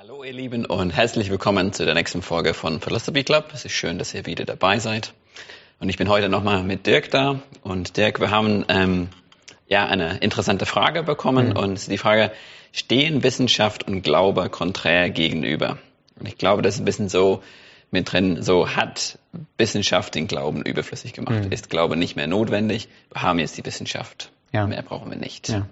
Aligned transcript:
Hallo 0.00 0.22
ihr 0.22 0.32
Lieben 0.32 0.64
und 0.64 0.90
herzlich 0.90 1.28
willkommen 1.28 1.72
zu 1.72 1.84
der 1.84 1.94
nächsten 1.94 2.22
Folge 2.22 2.54
von 2.54 2.80
Philosophy 2.80 3.24
Club. 3.24 3.50
Es 3.52 3.64
ist 3.64 3.72
schön, 3.72 3.98
dass 3.98 4.14
ihr 4.14 4.26
wieder 4.26 4.44
dabei 4.44 4.78
seid. 4.78 5.12
Und 5.80 5.88
ich 5.88 5.96
bin 5.96 6.08
heute 6.08 6.28
nochmal 6.28 6.62
mit 6.62 6.86
Dirk 6.86 7.10
da. 7.10 7.42
Und 7.64 7.96
Dirk, 7.96 8.20
wir 8.20 8.30
haben 8.30 8.64
ähm, 8.68 9.08
ja 9.66 9.86
eine 9.86 10.18
interessante 10.18 10.66
Frage 10.66 11.02
bekommen. 11.02 11.48
Mhm. 11.48 11.56
Und 11.56 11.90
die 11.90 11.98
Frage, 11.98 12.30
stehen 12.70 13.24
Wissenschaft 13.24 13.88
und 13.88 14.02
Glaube 14.02 14.48
konträr 14.50 15.10
gegenüber? 15.10 15.78
Und 16.16 16.28
ich 16.28 16.38
glaube, 16.38 16.62
das 16.62 16.76
ist 16.76 16.80
ein 16.80 16.84
bisschen 16.84 17.08
so 17.08 17.42
mit 17.90 18.12
drin, 18.12 18.40
so 18.40 18.68
hat 18.68 19.18
Wissenschaft 19.56 20.14
den 20.14 20.28
Glauben 20.28 20.62
überflüssig 20.62 21.12
gemacht. 21.12 21.46
Mhm. 21.46 21.50
Ist 21.50 21.70
Glaube 21.70 21.96
nicht 21.96 22.14
mehr 22.14 22.28
notwendig? 22.28 22.88
Wir 23.10 23.22
haben 23.22 23.40
jetzt 23.40 23.58
die 23.58 23.66
Wissenschaft. 23.66 24.30
Ja. 24.52 24.64
Mehr 24.64 24.82
brauchen 24.82 25.10
wir 25.10 25.18
nicht. 25.18 25.48
Ja. 25.48 25.66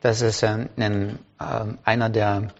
Das 0.00 0.22
ist 0.22 0.42
ein, 0.44 0.70
ein, 0.78 1.18
äh, 1.38 1.64
einer 1.84 2.08
der 2.08 2.54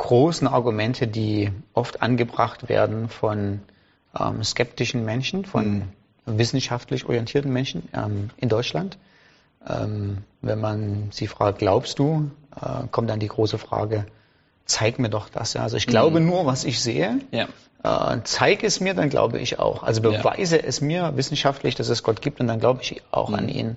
großen 0.00 0.48
Argumente, 0.48 1.06
die 1.06 1.50
oft 1.74 2.00
angebracht 2.00 2.70
werden 2.70 3.10
von 3.10 3.60
ähm, 4.18 4.42
skeptischen 4.42 5.04
Menschen, 5.04 5.44
von 5.44 5.74
mhm. 5.74 5.82
wissenschaftlich 6.24 7.04
orientierten 7.04 7.52
Menschen 7.52 7.88
ähm, 7.92 8.30
in 8.38 8.48
Deutschland. 8.48 8.96
Ähm, 9.68 10.18
wenn 10.40 10.58
man 10.58 11.08
sie 11.10 11.26
fragt, 11.26 11.58
glaubst 11.58 11.98
du, 11.98 12.30
äh, 12.56 12.86
kommt 12.90 13.10
dann 13.10 13.20
die 13.20 13.28
große 13.28 13.58
Frage, 13.58 14.06
zeig 14.64 14.98
mir 14.98 15.10
doch 15.10 15.28
das. 15.28 15.52
Ja. 15.52 15.62
Also 15.62 15.76
ich 15.76 15.86
glaube 15.86 16.20
mhm. 16.20 16.26
nur, 16.26 16.46
was 16.46 16.64
ich 16.64 16.80
sehe. 16.80 17.18
Ja. 17.30 17.48
Äh, 17.82 18.20
zeig 18.24 18.64
es 18.64 18.80
mir, 18.80 18.94
dann 18.94 19.10
glaube 19.10 19.38
ich 19.38 19.58
auch. 19.58 19.82
Also 19.82 20.00
beweise 20.00 20.56
ja. 20.56 20.64
es 20.64 20.80
mir 20.80 21.14
wissenschaftlich, 21.16 21.74
dass 21.74 21.90
es 21.90 22.02
Gott 22.02 22.22
gibt 22.22 22.40
und 22.40 22.46
dann 22.46 22.58
glaube 22.58 22.80
ich 22.82 23.02
auch 23.10 23.28
mhm. 23.28 23.34
an 23.34 23.48
ihn. 23.50 23.76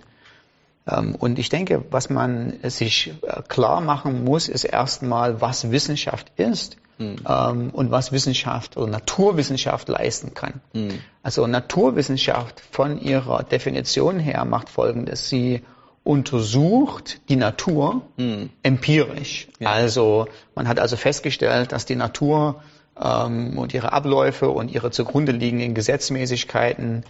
Ähm, 0.89 1.15
und 1.15 1.39
ich 1.39 1.49
denke, 1.49 1.83
was 1.89 2.09
man 2.09 2.53
sich 2.63 3.13
äh, 3.21 3.41
klar 3.47 3.81
machen 3.81 4.23
muss, 4.23 4.47
ist 4.47 4.63
erstmal, 4.63 5.41
was 5.41 5.71
Wissenschaft 5.71 6.31
ist 6.37 6.77
mhm. 6.97 7.69
und 7.71 7.91
was 7.91 8.11
Wissenschaft 8.11 8.77
oder 8.77 8.87
Naturwissenschaft 8.87 9.89
leisten 9.89 10.33
kann. 10.33 10.61
Mhm. 10.73 10.99
Also 11.21 11.47
Naturwissenschaft 11.47 12.61
von 12.71 12.99
ihrer 12.99 13.43
Definition 13.43 14.19
her 14.19 14.45
macht 14.45 14.69
Folgendes. 14.69 15.29
Sie 15.29 15.63
untersucht 16.03 17.21
die 17.29 17.37
Natur 17.37 18.01
mhm. 18.17 18.49
empirisch. 18.61 19.47
Ja. 19.59 19.71
Also 19.71 20.27
man 20.53 20.67
hat 20.67 20.79
also 20.79 20.97
festgestellt, 20.97 21.71
dass 21.71 21.85
die 21.85 21.95
Natur 21.95 22.61
ähm, 23.01 23.57
und 23.57 23.73
ihre 23.73 23.93
Abläufe 23.93 24.49
und 24.49 24.69
ihre 24.69 24.91
zugrunde 24.91 25.31
liegenden 25.31 25.73
Gesetzmäßigkeiten 25.73 27.05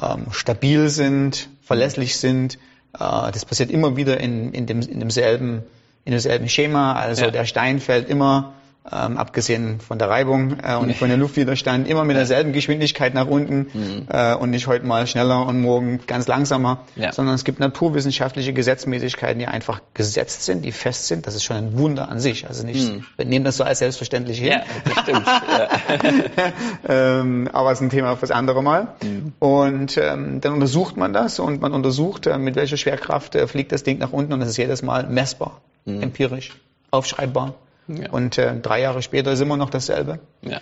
ähm, 0.00 0.26
stabil 0.30 0.88
sind, 0.88 1.50
verlässlich 1.60 2.16
sind 2.16 2.58
das 2.92 3.44
passiert 3.44 3.70
immer 3.70 3.96
wieder 3.96 4.18
in, 4.20 4.52
in, 4.52 4.66
dem, 4.66 4.80
in, 4.80 5.00
demselben, 5.00 5.62
in 6.04 6.12
demselben 6.12 6.48
Schema. 6.48 6.94
Also 6.94 7.26
ja. 7.26 7.30
der 7.30 7.44
Stein 7.44 7.80
fällt 7.80 8.08
immer 8.08 8.54
ähm, 8.92 9.16
abgesehen 9.16 9.80
von 9.80 9.98
der 9.98 10.08
Reibung 10.08 10.56
äh, 10.62 10.76
und 10.76 10.94
von 10.94 11.08
dem 11.08 11.20
Luftwiderstand, 11.20 11.88
immer 11.88 12.04
mit 12.04 12.16
derselben 12.16 12.52
Geschwindigkeit 12.52 13.14
nach 13.14 13.26
unten 13.26 13.66
mhm. 13.72 14.06
äh, 14.08 14.34
und 14.34 14.50
nicht 14.50 14.66
heute 14.66 14.86
mal 14.86 15.06
schneller 15.06 15.46
und 15.46 15.60
morgen 15.60 16.00
ganz 16.06 16.26
langsamer, 16.26 16.80
ja. 16.96 17.12
sondern 17.12 17.34
es 17.34 17.44
gibt 17.44 17.60
naturwissenschaftliche 17.60 18.52
Gesetzmäßigkeiten, 18.52 19.38
die 19.38 19.46
einfach 19.46 19.80
gesetzt 19.94 20.44
sind, 20.44 20.64
die 20.64 20.72
fest 20.72 21.06
sind. 21.06 21.26
Das 21.26 21.34
ist 21.34 21.44
schon 21.44 21.56
ein 21.56 21.78
Wunder 21.78 22.08
an 22.08 22.20
sich. 22.20 22.46
Also 22.46 22.64
nicht, 22.64 22.92
mhm. 22.92 23.04
wir 23.16 23.24
nehmen 23.24 23.44
das 23.44 23.56
so 23.56 23.64
als 23.64 23.80
selbstverständlich 23.80 24.38
hin. 24.38 24.52
Ja, 24.52 24.62
das 24.84 25.02
stimmt. 25.02 25.26
ähm, 26.88 27.48
aber 27.52 27.72
es 27.72 27.78
ist 27.78 27.82
ein 27.82 27.90
Thema 27.90 28.16
fürs 28.16 28.30
andere 28.30 28.62
Mal. 28.62 28.88
Mhm. 29.02 29.32
Und 29.38 29.96
ähm, 29.96 30.40
dann 30.40 30.54
untersucht 30.54 30.96
man 30.96 31.12
das 31.12 31.38
und 31.38 31.60
man 31.60 31.72
untersucht, 31.72 32.26
äh, 32.26 32.38
mit 32.38 32.56
welcher 32.56 32.76
Schwerkraft 32.76 33.34
äh, 33.34 33.46
fliegt 33.46 33.72
das 33.72 33.82
Ding 33.82 33.98
nach 33.98 34.12
unten 34.12 34.32
und 34.32 34.40
das 34.40 34.48
ist 34.48 34.56
jedes 34.56 34.82
Mal 34.82 35.06
messbar, 35.08 35.60
mhm. 35.84 36.02
empirisch, 36.02 36.56
aufschreibbar. 36.90 37.54
Ja. 37.88 38.10
Und 38.10 38.38
äh, 38.38 38.58
drei 38.60 38.80
Jahre 38.80 39.02
später 39.02 39.32
ist 39.32 39.40
immer 39.40 39.56
noch 39.56 39.70
dasselbe. 39.70 40.20
Ja. 40.42 40.60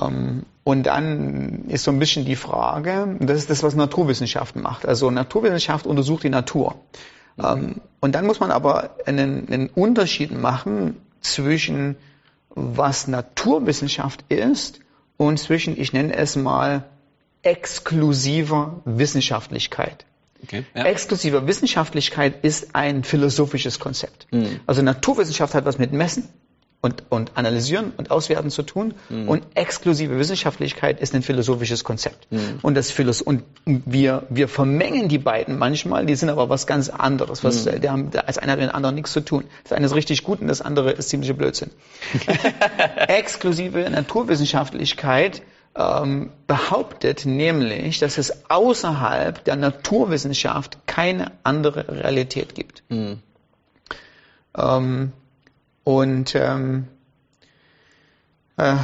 Ähm, 0.00 0.44
und 0.64 0.84
dann 0.84 1.64
ist 1.68 1.84
so 1.84 1.90
ein 1.90 1.98
bisschen 1.98 2.24
die 2.24 2.36
Frage, 2.36 3.16
das 3.20 3.38
ist 3.38 3.50
das, 3.50 3.62
was 3.62 3.74
Naturwissenschaften 3.74 4.62
macht. 4.62 4.86
Also 4.86 5.10
Naturwissenschaft 5.10 5.86
untersucht 5.86 6.24
die 6.24 6.30
Natur. 6.30 6.76
Mhm. 7.36 7.44
Ähm, 7.44 7.80
und 8.00 8.14
dann 8.14 8.26
muss 8.26 8.40
man 8.40 8.50
aber 8.50 8.96
einen, 9.06 9.48
einen 9.50 9.68
Unterschied 9.68 10.30
machen 10.30 10.96
zwischen 11.20 11.96
was 12.50 13.08
Naturwissenschaft 13.08 14.24
ist 14.28 14.80
und 15.16 15.38
zwischen, 15.38 15.80
ich 15.80 15.92
nenne 15.92 16.14
es 16.14 16.36
mal, 16.36 16.84
exklusiver 17.42 18.80
Wissenschaftlichkeit. 18.84 20.04
Okay, 20.42 20.64
ja. 20.74 20.84
Exklusive 20.84 21.46
Wissenschaftlichkeit 21.46 22.44
ist 22.44 22.74
ein 22.74 23.04
philosophisches 23.04 23.80
Konzept. 23.80 24.26
Mhm. 24.30 24.60
Also 24.66 24.82
Naturwissenschaft 24.82 25.54
hat 25.54 25.64
was 25.64 25.78
mit 25.78 25.92
Messen, 25.92 26.28
und, 26.80 27.02
und 27.08 27.32
Analysieren 27.36 27.92
und 27.96 28.10
Auswerten 28.10 28.50
zu 28.50 28.62
tun. 28.62 28.94
Mhm. 29.08 29.28
Und 29.28 29.42
exklusive 29.54 30.16
Wissenschaftlichkeit 30.18 31.00
ist 31.00 31.14
ein 31.14 31.22
philosophisches 31.22 31.82
Konzept. 31.82 32.30
Mhm. 32.30 32.60
Und, 32.62 32.76
das 32.76 32.90
Philos 32.90 33.20
und 33.20 33.42
wir, 33.64 34.24
wir 34.30 34.48
vermengen 34.48 35.08
die 35.08 35.18
beiden 35.18 35.58
manchmal, 35.58 36.06
die 36.06 36.14
sind 36.14 36.28
aber 36.28 36.48
was 36.48 36.66
ganz 36.66 36.88
anderes. 36.88 37.42
Was, 37.42 37.66
mhm. 37.66 37.80
die 37.80 37.90
haben, 37.90 38.10
als 38.26 38.38
einer 38.38 38.52
hat 38.52 38.60
mit 38.60 38.68
dem 38.68 38.74
anderen 38.74 38.94
nichts 38.94 39.12
zu 39.12 39.20
tun. 39.20 39.44
Das 39.64 39.72
eine 39.72 39.86
ist 39.86 39.94
richtig 39.94 40.22
gut 40.22 40.40
und 40.40 40.46
das 40.46 40.60
andere 40.60 40.92
ist 40.92 41.08
ziemlicher 41.08 41.34
Blödsinn. 41.34 41.70
exklusive 43.08 43.90
Naturwissenschaftlichkeit 43.90 45.42
ähm, 45.74 46.30
behauptet 46.46 47.26
nämlich, 47.26 47.98
dass 47.98 48.18
es 48.18 48.50
außerhalb 48.50 49.42
der 49.44 49.56
Naturwissenschaft 49.56 50.78
keine 50.86 51.32
andere 51.42 51.88
Realität 51.88 52.54
gibt. 52.54 52.84
Mhm. 52.88 53.18
Ähm, 54.56 55.12
und 55.88 56.34
ähm, 56.34 56.86
äh, 58.58 58.76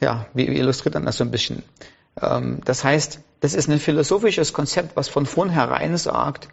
ja, 0.00 0.26
wie, 0.32 0.48
wie 0.48 0.58
illustriert 0.58 0.94
dann 0.94 1.04
das 1.04 1.16
so 1.16 1.24
ein 1.24 1.32
bisschen? 1.32 1.64
Ähm, 2.22 2.60
das 2.64 2.84
heißt, 2.84 3.18
das 3.40 3.54
ist 3.54 3.68
ein 3.68 3.80
philosophisches 3.80 4.52
Konzept, 4.52 4.94
was 4.94 5.08
von 5.08 5.26
vornherein 5.26 5.96
sagt, 5.96 6.46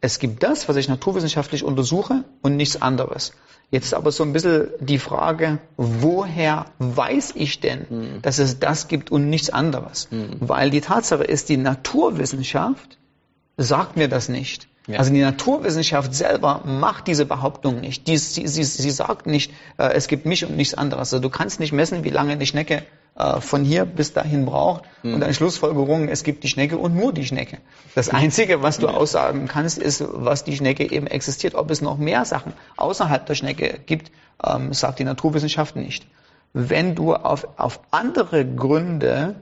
es 0.00 0.18
gibt 0.18 0.42
das, 0.42 0.68
was 0.68 0.74
ich 0.74 0.88
naturwissenschaftlich 0.88 1.62
untersuche 1.62 2.24
und 2.42 2.56
nichts 2.56 2.82
anderes. 2.82 3.30
Jetzt 3.70 3.94
aber 3.94 4.10
so 4.10 4.24
ein 4.24 4.32
bisschen 4.32 4.70
die 4.80 4.98
Frage, 4.98 5.58
woher 5.76 6.66
weiß 6.80 7.34
ich 7.36 7.60
denn, 7.60 7.86
mhm. 7.88 8.22
dass 8.22 8.40
es 8.40 8.58
das 8.58 8.88
gibt 8.88 9.12
und 9.12 9.30
nichts 9.30 9.50
anderes? 9.50 10.08
Mhm. 10.10 10.30
Weil 10.40 10.70
die 10.70 10.80
Tatsache 10.80 11.22
ist, 11.22 11.48
die 11.48 11.58
Naturwissenschaft 11.58 12.98
sagt 13.56 13.96
mir 13.96 14.08
das 14.08 14.28
nicht. 14.28 14.67
Ja. 14.88 14.98
Also 14.98 15.12
die 15.12 15.20
Naturwissenschaft 15.20 16.14
selber 16.14 16.62
macht 16.64 17.06
diese 17.06 17.26
Behauptung 17.26 17.80
nicht. 17.80 18.06
Die, 18.06 18.16
sie, 18.16 18.48
sie, 18.48 18.64
sie 18.64 18.90
sagt 18.90 19.26
nicht, 19.26 19.52
äh, 19.76 19.92
es 19.92 20.08
gibt 20.08 20.24
mich 20.24 20.46
und 20.46 20.56
nichts 20.56 20.72
anderes. 20.72 21.12
Also 21.12 21.18
du 21.20 21.28
kannst 21.28 21.60
nicht 21.60 21.72
messen, 21.72 22.04
wie 22.04 22.10
lange 22.10 22.38
die 22.38 22.46
Schnecke 22.46 22.84
äh, 23.14 23.40
von 23.42 23.64
hier 23.64 23.84
bis 23.84 24.14
dahin 24.14 24.46
braucht 24.46 24.84
mhm. 25.02 25.14
und 25.14 25.22
eine 25.22 25.34
Schlussfolgerung, 25.34 26.08
es 26.08 26.22
gibt 26.22 26.42
die 26.42 26.48
Schnecke 26.48 26.78
und 26.78 26.96
nur 26.96 27.12
die 27.12 27.26
Schnecke. 27.26 27.58
Das 27.94 28.08
Einzige, 28.08 28.62
was 28.62 28.78
du 28.78 28.88
aussagen 28.88 29.46
kannst, 29.46 29.76
ist, 29.76 30.02
was 30.08 30.44
die 30.44 30.56
Schnecke 30.56 30.90
eben 30.90 31.06
existiert. 31.06 31.54
Ob 31.54 31.70
es 31.70 31.82
noch 31.82 31.98
mehr 31.98 32.24
Sachen 32.24 32.54
außerhalb 32.78 33.26
der 33.26 33.34
Schnecke 33.34 33.80
gibt, 33.84 34.10
ähm, 34.42 34.72
sagt 34.72 35.00
die 35.00 35.04
Naturwissenschaft 35.04 35.76
nicht. 35.76 36.06
Wenn 36.54 36.94
du 36.94 37.14
auf, 37.14 37.46
auf 37.58 37.80
andere 37.90 38.46
Gründe 38.46 39.34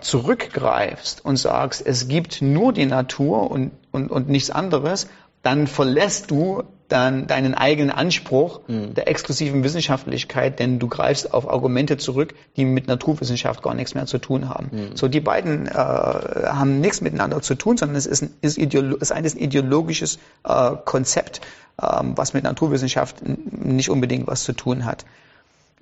zurückgreifst 0.00 1.24
und 1.24 1.36
sagst, 1.36 1.86
es 1.86 2.08
gibt 2.08 2.40
nur 2.40 2.72
die 2.72 2.86
Natur 2.86 3.50
und, 3.50 3.72
und, 3.90 4.10
und 4.10 4.28
nichts 4.28 4.50
anderes, 4.50 5.08
dann 5.42 5.66
verlässt 5.66 6.30
du 6.30 6.62
dann 6.88 7.26
deinen 7.26 7.54
eigenen 7.54 7.90
Anspruch 7.90 8.60
mhm. 8.66 8.94
der 8.94 9.08
exklusiven 9.08 9.62
Wissenschaftlichkeit, 9.62 10.58
denn 10.58 10.78
du 10.78 10.88
greifst 10.88 11.34
auf 11.34 11.48
Argumente 11.48 11.98
zurück, 11.98 12.34
die 12.56 12.64
mit 12.64 12.88
Naturwissenschaft 12.88 13.62
gar 13.62 13.74
nichts 13.74 13.94
mehr 13.94 14.06
zu 14.06 14.18
tun 14.18 14.48
haben. 14.48 14.70
Mhm. 14.72 14.96
So, 14.96 15.06
die 15.06 15.20
beiden 15.20 15.66
äh, 15.66 15.70
haben 15.70 16.80
nichts 16.80 17.02
miteinander 17.02 17.42
zu 17.42 17.54
tun, 17.54 17.76
sondern 17.76 17.96
es 17.96 18.06
ist 18.06 18.22
ein, 18.22 18.30
ist 18.40 18.56
Ideolo 18.56 18.96
ist 18.96 19.12
ein 19.12 19.24
ideologisches 19.24 20.18
äh, 20.44 20.70
Konzept, 20.84 21.42
ähm, 21.80 22.16
was 22.16 22.32
mit 22.32 22.44
Naturwissenschaft 22.44 23.16
nicht 23.26 23.90
unbedingt 23.90 24.26
was 24.26 24.44
zu 24.44 24.54
tun 24.54 24.86
hat. 24.86 25.04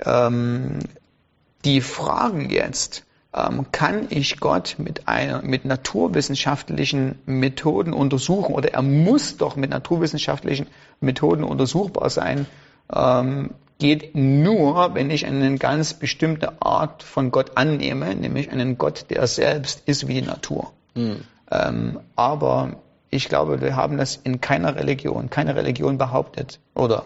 Ähm, 0.05 0.81
die 1.65 1.81
Fragen 1.81 2.51
jetzt, 2.51 3.05
kann 3.71 4.07
ich 4.09 4.41
Gott 4.41 4.77
mit, 4.79 5.09
einer, 5.09 5.43
mit 5.43 5.67
naturwissenschaftlichen 5.67 7.19
Methoden 7.27 7.93
untersuchen 7.93 8.55
oder 8.55 8.73
er 8.73 8.83
muss 8.83 9.37
doch 9.37 9.57
mit 9.57 9.71
naturwissenschaftlichen 9.71 10.67
Methoden 11.01 11.45
untersuchbar 11.45 12.09
sein, 12.09 12.47
ähm, 12.91 13.51
geht 13.79 14.15
nur, 14.15 14.95
wenn 14.95 15.11
ich 15.11 15.27
eine 15.27 15.59
ganz 15.59 15.93
bestimmte 15.93 16.63
Art 16.63 17.03
von 17.03 17.31
Gott 17.31 17.59
annehme, 17.59 18.15
nämlich 18.15 18.51
einen 18.51 18.79
Gott, 18.79 19.07
der 19.11 19.27
selbst 19.27 19.83
ist 19.87 20.09
wie 20.09 20.15
die 20.15 20.27
Natur. 20.27 20.73
Mhm. 20.95 21.21
Ähm, 21.51 22.01
aber 22.17 22.77
ich 23.11 23.29
glaube, 23.29 23.61
wir 23.61 23.77
haben 23.77 23.99
das 23.99 24.17
in 24.17 24.41
keiner 24.41 24.77
Religion, 24.77 25.29
keine 25.29 25.57
Religion 25.57 25.99
behauptet 25.99 26.59
oder 26.75 27.05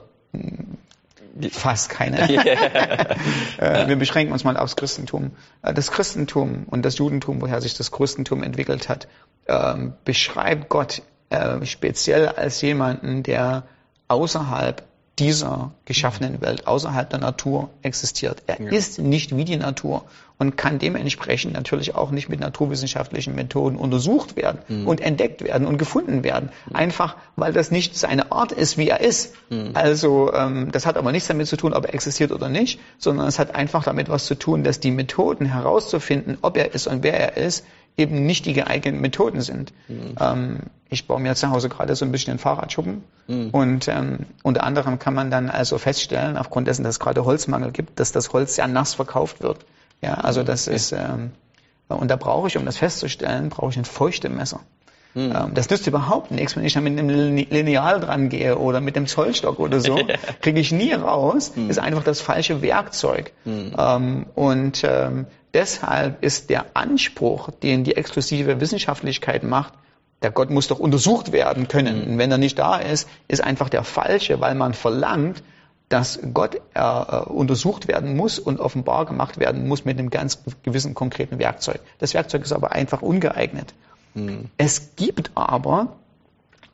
Fast 1.51 1.91
keine. 1.91 2.29
äh, 3.59 3.89
wir 3.89 3.97
beschränken 3.97 4.33
uns 4.33 4.45
mal 4.45 4.57
aufs 4.57 4.77
Christentum. 4.77 5.33
Äh, 5.63 5.75
das 5.75 5.91
Christentum 5.91 6.67
und 6.69 6.85
das 6.85 6.99
Judentum, 6.99 7.41
woher 7.41 7.61
sich 7.61 7.75
das 7.75 7.91
Christentum 7.91 8.43
entwickelt 8.43 8.89
hat, 8.89 9.09
ähm, 9.47 9.95
beschreibt 10.05 10.69
Gott 10.69 11.03
äh, 11.31 11.65
speziell 11.65 12.29
als 12.29 12.61
jemanden, 12.63 13.23
der 13.23 13.65
außerhalb 14.09 14.83
dieser 15.21 15.73
geschaffenen 15.85 16.41
Welt, 16.41 16.67
außerhalb 16.67 17.09
der 17.09 17.21
Natur 17.21 17.69
existiert. 17.83 18.43
Er 18.47 18.61
ja. 18.61 18.71
ist 18.71 18.99
nicht 18.99 19.37
wie 19.37 19.45
die 19.45 19.57
Natur 19.57 20.05
und 20.39 20.57
kann 20.57 20.79
dementsprechend 20.79 21.53
natürlich 21.53 21.95
auch 21.95 22.11
nicht 22.11 22.31
mit 22.31 22.41
naturwissenschaftlichen 22.41 23.35
Methoden 23.35 23.77
untersucht 23.77 24.37
werden 24.37 24.59
mhm. 24.69 24.89
und 24.89 25.03
entdeckt 25.03 25.43
werden 25.45 25.67
und 25.67 25.77
gefunden 25.77 26.25
werden. 26.25 26.49
Mhm. 26.67 26.77
Einfach, 26.77 27.17
weil 27.37 27.53
das 27.53 27.71
nicht 27.71 27.95
seine 27.97 28.33
Art 28.33 28.51
ist, 28.51 28.79
wie 28.79 28.89
er 28.89 29.01
ist. 29.01 29.35
Mhm. 29.51 29.73
Also 29.75 30.33
ähm, 30.33 30.73
das 30.73 30.87
hat 30.87 30.97
aber 30.97 31.13
nichts 31.13 31.29
damit 31.29 31.47
zu 31.47 31.57
tun, 31.57 31.75
ob 31.75 31.85
er 31.85 31.93
existiert 31.93 32.33
oder 32.33 32.49
nicht, 32.49 32.81
sondern 32.97 33.29
es 33.29 33.39
hat 33.39 33.55
einfach 33.55 33.85
damit 33.85 34.09
was 34.09 34.25
zu 34.25 34.35
tun, 34.35 34.65
dass 34.65 34.81
die 34.81 34.91
Methoden 34.91 35.45
herauszufinden, 35.45 36.39
ob 36.41 36.57
er 36.57 36.75
ist 36.75 36.87
und 36.87 37.03
wer 37.03 37.21
er 37.21 37.37
ist, 37.37 37.67
eben 37.97 38.27
nicht 38.27 38.47
die 38.47 38.53
geeigneten 38.53 39.01
Methoden 39.01 39.41
sind. 39.41 39.73
Mhm. 39.89 40.15
Ähm, 40.19 40.59
ich 40.89 41.07
baue 41.07 41.21
mir 41.21 41.35
zu 41.35 41.51
Hause 41.51 41.69
gerade 41.69 41.95
so 41.95 42.05
ein 42.05 42.13
bisschen 42.13 42.33
einen 42.33 42.39
Fahrradschuppen 42.39 43.05
mhm. 43.29 43.51
und 43.51 43.89
ähm, 43.89 44.21
unter 44.43 44.65
anderem 44.65 44.99
kann 44.99 45.15
man 45.15 45.31
dann 45.31 45.51
also 45.51 45.79
feststellen, 45.79 46.37
aufgrund 46.37 46.67
dessen, 46.67 46.83
dass 46.83 46.97
es 46.97 47.01
gerade 47.01 47.25
Holzmangel 47.25 47.71
gibt, 47.71 48.01
dass 48.01 48.13
das 48.13 48.33
Holz 48.33 48.57
sehr 48.57 48.67
nass 48.67 48.95
verkauft 48.95 49.43
wird. 49.43 49.65
Ja, 50.03 50.15
also 50.15 50.43
das 50.43 50.67
okay. 50.67 50.77
ist 50.77 50.93
ähm, 50.93 51.33
und 51.89 52.09
da 52.09 52.17
brauche 52.17 52.47
ich, 52.47 52.57
um 52.57 52.65
das 52.65 52.77
festzustellen, 52.77 53.49
brauche 53.49 53.71
ich 53.71 53.79
ein 53.79 53.85
Feuchtemesser. 53.85 54.61
Mhm. 55.15 55.55
Das 55.55 55.69
nützt 55.71 55.87
überhaupt 55.87 56.31
nichts, 56.31 56.57
wenn 56.57 56.65
ich 56.65 56.75
da 56.75 56.81
mit 56.81 56.99
einem 56.99 57.37
Lineal 57.37 58.01
dran 58.01 58.29
gehe 58.29 58.59
oder 58.59 58.81
mit 58.81 58.97
dem 58.97 59.07
Zollstock 59.07 59.59
oder 59.59 59.81
so, 59.81 59.99
kriege 60.41 60.61
ich 60.61 60.73
nie 60.73 60.93
raus. 60.93 61.53
Mhm. 61.55 61.71
Ist 61.71 61.79
einfach 61.79 62.05
das 62.05 62.21
falsche 62.21 62.63
Werkzeug. 62.63 63.33
Mhm. 63.45 64.27
Und 64.35 64.83
ähm, 64.85 65.27
deshalb 65.55 66.23
ist 66.23 66.51
der 66.51 66.67
Anspruch, 66.75 67.51
den 67.51 67.85
die 67.85 67.97
exklusive 67.97 68.61
Wissenschaftlichkeit 68.61 69.43
macht, 69.43 69.75
der 70.23 70.31
Gott 70.31 70.51
muss 70.51 70.69
doch 70.69 70.79
untersucht 70.79 71.33
werden 71.33 71.69
können. 71.69 72.05
Und 72.05 72.19
wenn 72.19 72.31
er 72.31 72.39
nicht 72.39 72.59
da 72.59 72.77
ist, 72.77 73.09
ist 73.29 73.43
einfach 73.43 73.69
der 73.69 73.85
falsche, 73.85 74.41
weil 74.41 74.55
man 74.55 74.75
verlangt, 74.75 75.43
dass 75.89 76.21
Gott 76.33 76.55
äh, 76.75 76.81
äh, 76.81 77.23
untersucht 77.25 77.89
werden 77.89 78.17
muss 78.17 78.39
und 78.39 78.61
offenbar 78.61 79.07
gemacht 79.07 79.39
werden 79.39 79.67
muss 79.67 79.85
mit 79.85 79.99
einem 79.99 80.09
ganz 80.09 80.43
gewissen 80.63 80.95
konkreten 80.95 81.39
Werkzeug. 81.39 81.81
Das 81.99 82.15
Werkzeug 82.15 82.43
ist 82.43 82.53
aber 82.53 82.73
einfach 82.73 83.03
ungeeignet. 83.03 83.75
Mhm. 84.15 84.51
Es 84.57 84.97
gibt 84.97 85.31
aber 85.35 85.97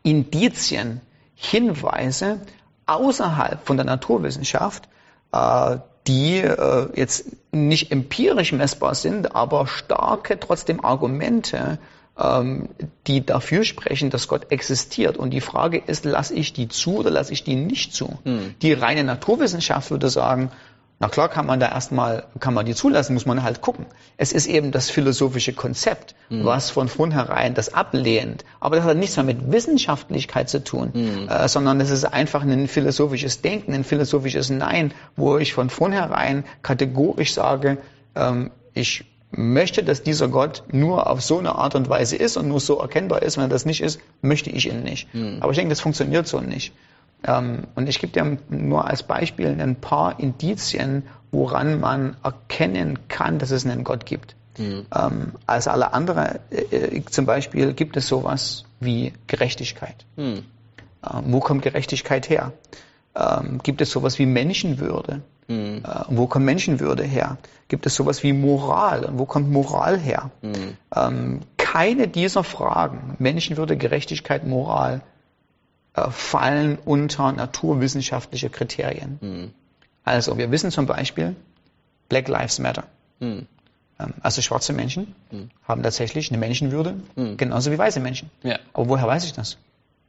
Indizien, 0.03 1.01
Hinweise 1.35 2.41
außerhalb 2.87 3.67
von 3.67 3.77
der 3.77 3.87
Naturwissenschaft, 3.87 4.89
äh, 5.33 5.79
die 6.07 6.39
äh, 6.39 6.89
jetzt 6.95 7.37
nicht 7.53 7.91
empirisch 7.91 8.53
messbar 8.53 8.95
sind, 8.95 9.35
aber 9.35 9.67
starke 9.67 10.39
trotzdem 10.39 10.85
Argumente, 10.85 11.79
ähm, 12.19 12.69
die 13.07 13.27
dafür 13.27 13.65
sprechen, 13.65 14.11
dass 14.11 14.29
Gott 14.29 14.51
existiert. 14.51 15.17
Und 15.17 15.31
die 15.31 15.41
Frage 15.41 15.83
ist, 15.85 16.05
lasse 16.05 16.35
ich 16.35 16.53
die 16.53 16.69
zu 16.69 16.99
oder 16.99 17.11
lasse 17.11 17.33
ich 17.33 17.45
die 17.45 17.57
nicht 17.57 17.93
zu? 17.95 18.19
Hm. 18.25 18.55
Die 18.63 18.73
reine 18.73 19.05
Naturwissenschaft 19.05 19.91
würde 19.91 20.09
sagen, 20.09 20.51
na 20.99 21.09
klar 21.09 21.29
kann 21.29 21.45
man 21.45 21.61
da 21.61 21.69
erstmal, 21.69 22.25
kann 22.41 22.55
man 22.55 22.65
die 22.65 22.75
zulassen, 22.75 23.13
muss 23.15 23.27
man 23.27 23.43
halt 23.43 23.61
gucken. 23.61 23.85
Es 24.17 24.33
ist 24.33 24.47
eben 24.47 24.73
das 24.73 24.89
philosophische 24.89 25.53
Konzept, 25.53 26.15
mhm. 26.31 26.45
was 26.45 26.71
von 26.71 26.89
vornherein 26.89 27.53
das 27.53 27.75
ablehnt. 27.75 28.45
Aber 28.61 28.77
das 28.77 28.85
hat 28.87 28.97
nichts 28.97 29.17
mehr 29.17 29.25
mit 29.25 29.53
Wissenschaftlichkeit 29.53 30.49
zu 30.49 30.65
tun, 30.65 30.91
mhm. 30.95 31.29
äh, 31.29 31.49
sondern 31.49 31.81
es 31.81 31.91
ist 31.91 32.05
einfach 32.05 32.43
ein 32.43 32.67
philosophisches 32.67 33.43
Denken, 33.43 33.75
ein 33.75 33.85
philosophisches 33.85 34.49
Nein, 34.49 34.95
wo 35.17 35.37
ich 35.37 35.53
von 35.53 35.69
vornherein 35.69 36.45
kategorisch 36.63 37.35
sage, 37.35 37.77
ähm, 38.15 38.51
ich 38.73 39.05
möchte, 39.31 39.83
dass 39.83 40.03
dieser 40.03 40.29
Gott 40.29 40.63
nur 40.73 41.11
auf 41.11 41.21
so 41.21 41.39
eine 41.39 41.57
Art 41.57 41.75
und 41.75 41.91
Weise 41.91 42.17
ist 42.17 42.39
und 42.39 42.49
nur 42.49 42.61
so 42.61 42.79
erkennbar 42.81 43.23
ist. 43.23 43.37
Wenn 43.37 43.45
er 43.45 43.49
das 43.49 43.67
nicht 43.67 43.83
ist, 43.83 44.01
möchte 44.23 44.49
ich 44.49 44.67
ihn 44.67 44.83
nicht. 44.83 45.13
Mhm. 45.15 45.39
Aber 45.41 45.51
ich 45.53 45.57
denke, 45.57 45.71
das 45.71 45.81
funktioniert 45.81 46.27
so 46.27 46.41
nicht. 46.41 46.73
Ähm, 47.25 47.65
und 47.75 47.89
ich 47.89 47.99
gebe 47.99 48.13
dir 48.13 48.39
nur 48.49 48.87
als 48.87 49.03
Beispiel 49.03 49.49
ein 49.49 49.77
paar 49.77 50.21
Indizien, 50.21 51.05
woran 51.33 51.81
man 51.81 52.17
erkennen 52.23 53.09
kann, 53.09 53.39
dass 53.39 53.51
es 53.51 53.67
einen 53.67 53.85
Gott 53.85 54.07
gibt. 54.07 54.37
Mhm. 54.59 54.87
Ähm, 54.95 55.33
als 55.47 55.69
alle 55.69 55.93
anderen, 55.93 56.39
äh, 56.51 56.77
äh, 56.77 57.05
zum 57.05 57.27
Beispiel 57.27 57.75
gibt 57.75 57.97
es 57.97 58.09
sowas 58.09 58.65
wie 58.81 59.13
Gerechtigkeit. 59.27 60.07
Mhm. 60.17 60.45
Ähm, 61.03 61.25
wo 61.27 61.41
kommt 61.41 61.63
Gerechtigkeit 61.63 62.29
her? 62.29 62.53
Gibt 63.63 63.81
es 63.81 63.93
sowas 63.93 64.19
wie 64.19 64.27
Menschenwürde? 64.27 65.23
Mhm. 65.49 65.83
Äh, 65.85 66.05
wo 66.09 66.27
kommt 66.27 66.45
Menschenwürde 66.45 67.03
her? 67.03 67.39
Gibt 67.69 67.87
es 67.87 67.95
sowas 67.95 68.23
wie 68.23 68.35
Moral? 68.35 69.07
Und 69.07 69.19
wo 69.19 69.25
kommt 69.25 69.51
Moral 69.51 69.99
her? 69.99 70.31
Mhm. 70.43 71.41
Keine 71.57 72.09
dieser 72.09 72.45
Fragen, 72.45 73.17
Menschenwürde, 73.19 73.79
Gerechtigkeit, 73.79 74.47
Moral, 74.47 75.01
äh, 75.97 76.11
fallen 76.11 76.79
unter 76.85 77.33
naturwissenschaftliche 77.33 78.51
Kriterien. 78.51 79.19
Mhm. 79.21 79.51
Also 80.05 80.39
wir 80.39 80.51
wissen 80.51 80.71
zum 80.71 80.87
Beispiel, 80.87 81.35
Black 82.09 82.29
Lives 82.29 82.59
Matter. 82.59 82.85
Mhm. 83.19 83.47
Also 84.21 84.43
schwarze 84.43 84.75
Menschen 84.75 85.15
mhm. 85.31 85.49
haben 85.67 85.83
tatsächlich 85.83 86.31
eine 86.31 86.39
Menschenwürde, 86.39 86.97
mhm. 87.17 87.39
genauso 87.39 87.73
wie 87.73 87.79
weiße 87.79 88.01
Menschen. 88.01 88.31
Ja. 88.43 88.59
Aber 88.75 88.89
woher 88.91 89.07
weiß 89.07 89.25
ich 89.25 89.33
das? 89.33 89.57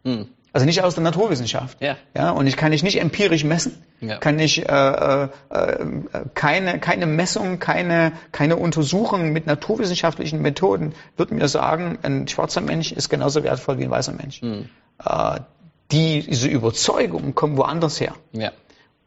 Mhm. 0.04 0.28
Also 0.54 0.66
nicht 0.66 0.82
aus 0.82 0.96
der 0.96 1.04
Naturwissenschaft. 1.04 1.82
Ja. 1.82 1.98
ja 2.16 2.32
und 2.32 2.48
ich 2.48 2.58
kann 2.58 2.74
ich 2.74 2.84
nicht 2.84 3.00
empirisch 3.00 3.44
messen. 3.44 3.82
Ja. 4.02 4.18
Kann 4.18 4.40
ich 4.40 4.68
äh, 4.68 4.72
äh, 4.72 5.30
äh, 5.50 5.86
keine 6.34 6.80
keine 6.80 7.06
Messung, 7.06 7.60
keine 7.60 8.12
keine 8.32 8.58
Untersuchung 8.58 9.32
mit 9.32 9.46
naturwissenschaftlichen 9.46 10.42
Methoden 10.42 10.94
wird 11.16 11.32
mir 11.32 11.48
sagen, 11.48 11.98
ein 12.04 12.28
schwarzer 12.28 12.62
Mensch 12.62 12.92
ist 12.92 13.10
genauso 13.10 13.44
wertvoll 13.44 13.78
wie 13.78 13.84
ein 13.86 13.92
weißer 13.92 14.14
Mensch. 14.14 14.42
Mhm. 14.42 14.70
Äh, 15.04 15.40
diese 15.92 16.48
Überzeugungen 16.48 17.36
kommen 17.36 17.58
woanders 17.58 18.00
her. 18.00 18.14
Ja. 18.34 18.52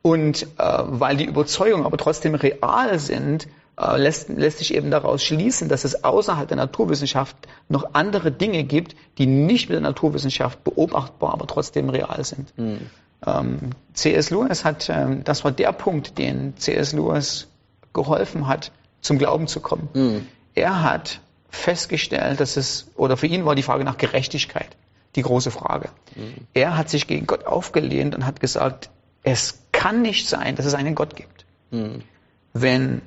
Und 0.03 0.43
äh, 0.43 0.47
weil 0.59 1.17
die 1.17 1.27
Überzeugungen 1.27 1.85
aber 1.85 1.99
trotzdem 1.99 2.35
real 2.35 2.99
sind, 2.99 3.49
äh, 3.79 3.99
lässt, 3.99 4.31
lässt 4.31 4.59
sich 4.59 4.75
eben 4.75 4.91
daraus 4.91 5.23
schließen, 5.23 5.69
dass 5.69 5.85
es 5.85 6.05
außerhalb 6.05 6.49
der 6.49 6.56
Naturwissenschaft 6.56 7.37
noch 7.69 7.94
andere 7.94 8.32
Dinge 8.32 8.65
gibt, 8.65 8.97
die 9.19 9.27
nicht 9.27 9.69
mit 9.69 9.75
der 9.75 9.82
Naturwissenschaft 9.82 10.65
beobachtbar, 10.65 11.35
aber 11.35 11.47
trotzdem 11.47 11.91
real 11.91 12.25
sind. 12.25 12.56
Mhm. 12.59 12.91
Ähm, 13.26 13.59
C.S. 13.93 14.31
Lewis 14.31 14.65
hat, 14.65 14.88
ähm, 14.88 15.23
das 15.25 15.44
war 15.44 15.53
der 15.53 15.73
Punkt, 15.73 16.17
den 16.17 16.56
C.S. 16.56 16.94
Lewis 16.94 17.49
geholfen 17.93 18.47
hat, 18.47 18.73
zum 19.03 19.19
Glauben 19.19 19.47
zu 19.49 19.61
kommen. 19.61 19.88
Mhm. 19.93 20.26
Er 20.55 20.83
hat 20.83 21.21
festgestellt, 21.50 22.41
dass 22.41 22.56
es, 22.56 22.88
oder 22.97 23.19
für 23.19 23.26
ihn 23.26 23.44
war 23.44 23.55
die 23.55 23.62
Frage 23.62 23.85
nach 23.85 23.99
Gerechtigkeit 23.99 24.69
die 25.17 25.23
große 25.23 25.51
Frage. 25.51 25.89
Mhm. 26.15 26.47
Er 26.55 26.77
hat 26.77 26.89
sich 26.89 27.07
gegen 27.07 27.27
Gott 27.27 27.47
aufgelehnt 27.47 28.15
und 28.15 28.27
hat 28.27 28.41
gesagt, 28.41 28.91
es 29.23 29.62
kann 29.73 30.03
nicht 30.03 30.29
sein, 30.29 30.57
dass 30.57 30.67
es 30.67 30.75
einen 30.75 30.95
Gott 30.95 31.17
gibt. 31.17 31.45
Mhm. 31.71 32.03
Wenn 32.53 33.03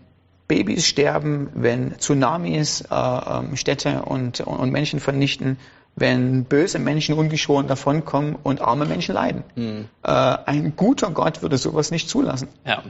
Babys 0.48 0.86
sterben, 0.86 1.50
wenn 1.54 1.98
Tsunamis 1.98 2.82
äh, 2.82 2.86
ähm, 2.96 3.56
Städte 3.56 4.04
und, 4.04 4.42
und 4.42 4.72
Menschen 4.72 5.00
vernichten, 5.00 5.58
wenn 5.96 6.46
böse 6.46 6.80
Menschen 6.80 7.16
ungeschoren 7.16 7.68
davonkommen 7.68 8.36
und 8.42 8.62
arme 8.62 8.86
Menschen 8.86 9.16
leiden. 9.16 9.44
Mhm. 9.56 9.90
Äh, 10.04 10.10
ein 10.10 10.76
guter 10.76 11.12
Gott 11.12 11.42
würde 11.42 11.58
sowas 11.58 11.92
nicht 11.92 12.10
zulassen. 12.10 12.50
Ja. 12.66 12.84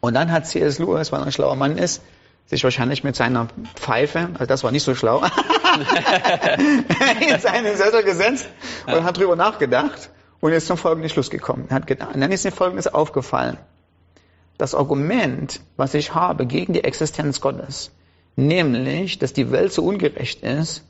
Und 0.00 0.14
dann 0.14 0.30
hat 0.30 0.46
C.S. 0.46 0.78
Lewis, 0.78 1.10
weil 1.10 1.20
er 1.20 1.26
ein 1.26 1.32
schlauer 1.32 1.56
Mann 1.56 1.76
ist, 1.76 2.02
sich 2.48 2.64
wahrscheinlich 2.64 3.04
mit 3.04 3.14
seiner 3.14 3.48
Pfeife, 3.76 4.30
also 4.34 4.46
das 4.46 4.64
war 4.64 4.72
nicht 4.72 4.82
so 4.82 4.94
schlau, 4.94 5.22
in 7.20 7.38
seinen 7.38 7.76
Sessel 7.76 8.02
gesetzt 8.02 8.48
und 8.86 9.04
hat 9.04 9.16
drüber 9.16 9.36
nachgedacht 9.36 10.10
und 10.40 10.52
ist 10.52 10.66
zum 10.66 10.76
folgenden 10.76 11.10
Schluss 11.10 11.30
gekommen. 11.30 11.66
Er 11.68 11.76
hat 11.76 11.86
gedacht, 11.86 12.14
und 12.14 12.20
dann 12.20 12.32
ist 12.32 12.44
mir 12.44 12.52
Folgendes 12.52 12.86
aufgefallen 12.86 13.58
das 14.58 14.74
Argument, 14.74 15.60
was 15.76 15.94
ich 15.94 16.14
habe 16.14 16.44
gegen 16.44 16.72
die 16.72 16.84
Existenz 16.84 17.40
Gottes, 17.40 17.92
nämlich, 18.36 19.18
dass 19.18 19.32
die 19.32 19.50
Welt 19.52 19.72
so 19.72 19.84
ungerecht 19.84 20.42
ist, 20.42 20.84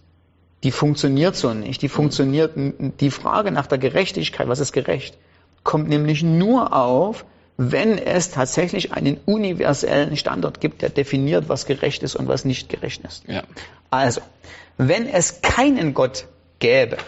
die 0.65 0.73
funktioniert 0.73 1.37
so 1.37 1.55
nicht. 1.55 1.83
Die 1.83 1.89
funktioniert, 1.89 2.55
die 2.57 3.11
Frage 3.11 3.53
nach 3.53 3.67
der 3.67 3.79
Gerechtigkeit, 3.79 4.49
was 4.49 4.59
ist 4.59 4.73
gerecht, 4.73 5.17
kommt 5.63 5.89
nämlich 5.89 6.23
nur 6.23 6.75
auf, 6.75 7.25
wenn 7.59 7.99
es 7.99 8.31
tatsächlich 8.31 8.93
einen 8.93 9.19
universellen 9.27 10.17
Standard 10.17 10.61
gibt, 10.61 10.81
der 10.81 10.91
definiert, 10.91 11.49
was 11.49 11.67
gerecht 11.67 12.05
ist 12.05 12.15
und 12.15 12.29
was 12.29 12.45
nicht 12.45 12.69
gerecht 12.69 13.05
ist. 13.05 13.25
Ja. 13.27 13.43
Also, 13.91 14.21
wenn 14.77 15.09
es 15.09 15.43
keinen 15.43 15.93
Gott 15.93 16.27
gäbe, 16.61 16.99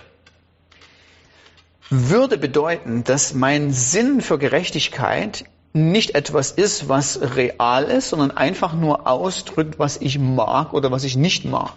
würde 1.89 2.37
bedeuten, 2.37 3.05
dass 3.05 3.33
mein 3.33 3.73
Sinn 3.73 4.21
für 4.21 4.39
Gerechtigkeit 4.39 5.45
nicht 5.73 6.17
etwas 6.17 6.51
ist, 6.51 6.89
was 6.89 7.37
real 7.37 7.85
ist, 7.85 8.09
sondern 8.09 8.33
einfach 8.33 8.75
nur 8.75 9.07
ausdrückt, 9.07 9.79
was 9.79 9.99
ich 9.99 10.19
mag 10.19 10.73
oder 10.73 10.91
was 10.91 11.05
ich 11.05 11.17
nicht 11.17 11.45
mag. 11.45 11.75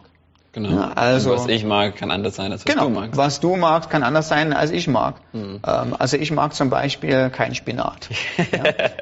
Genau. 0.55 0.69
Ja, 0.69 0.91
also, 0.93 1.31
was 1.31 1.48
ich 1.48 1.65
mag, 1.65 1.95
kann 1.95 2.12
anders 2.12 2.36
sein, 2.36 2.51
als 2.51 2.63
was 2.63 2.72
genau, 2.72 2.88
du 2.88 2.93
magst. 2.93 3.17
was 3.17 3.39
du 3.39 3.55
magst, 3.55 3.89
kann 3.89 4.03
anders 4.03 4.27
sein, 4.27 4.53
als 4.53 4.69
ich 4.69 4.88
mag. 4.88 5.15
Ähm, 5.33 5.60
also 5.98 6.15
ich 6.15 6.31
mag 6.31 6.53
zum 6.53 6.69
Beispiel 6.69 7.31
keinen 7.31 7.55
Spinat. 7.55 8.10